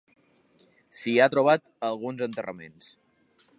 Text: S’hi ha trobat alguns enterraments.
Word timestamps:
S’hi 1.01 1.13
ha 1.19 1.27
trobat 1.35 1.69
alguns 1.91 2.27
enterraments. 2.29 2.91